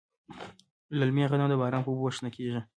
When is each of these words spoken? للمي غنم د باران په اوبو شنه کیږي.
للمي 0.99 1.23
غنم 1.31 1.47
د 1.49 1.53
باران 1.61 1.81
په 1.83 1.89
اوبو 1.91 2.07
شنه 2.15 2.29
کیږي. 2.35 2.61